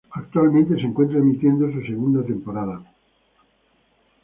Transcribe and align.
Actualmente 0.13 0.73
se 0.77 0.81
encuentra 0.87 1.19
emitiendo 1.19 1.71
su 1.71 1.79
segunda 1.83 2.25
temporada. 2.25 2.81